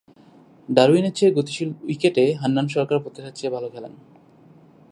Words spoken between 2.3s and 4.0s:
হান্নান সরকার প্রত্যাশার চেয়ে ভাল খেলেন।